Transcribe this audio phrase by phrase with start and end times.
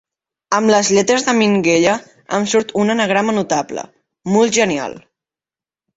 [0.59, 1.93] Amb les lletres de Minguella
[2.39, 3.87] em surt un anagrama notable:
[4.37, 4.97] “Mul genial”.